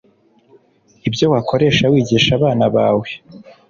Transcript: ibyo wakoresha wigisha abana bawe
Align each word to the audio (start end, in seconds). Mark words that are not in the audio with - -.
ibyo 1.07 1.25
wakoresha 1.33 1.83
wigisha 1.93 2.31
abana 2.37 2.65
bawe 2.75 3.09